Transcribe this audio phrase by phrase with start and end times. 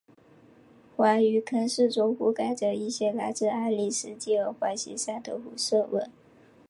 [0.97, 6.09] 环陨坑四周覆盖着一些来自阿里斯基尔环形山的辐射纹。